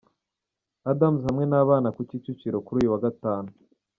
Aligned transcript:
Adams 0.91 1.21
hamwe 1.27 1.43
n’abana 1.47 1.87
ku 1.95 2.01
Kicukiro 2.09 2.57
kuri 2.65 2.77
uyu 2.79 2.93
wa 2.93 3.01
gatanu. 3.05 3.49